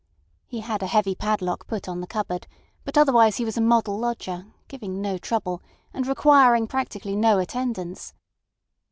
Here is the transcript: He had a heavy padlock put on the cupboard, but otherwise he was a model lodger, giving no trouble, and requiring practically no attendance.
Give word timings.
He 0.47 0.61
had 0.61 0.81
a 0.81 0.87
heavy 0.87 1.13
padlock 1.13 1.67
put 1.67 1.87
on 1.87 2.01
the 2.01 2.07
cupboard, 2.07 2.47
but 2.85 2.97
otherwise 2.97 3.37
he 3.37 3.45
was 3.45 3.55
a 3.55 3.61
model 3.61 3.99
lodger, 3.99 4.47
giving 4.67 4.99
no 4.99 5.19
trouble, 5.19 5.61
and 5.93 6.07
requiring 6.07 6.65
practically 6.65 7.15
no 7.15 7.37
attendance. 7.37 8.15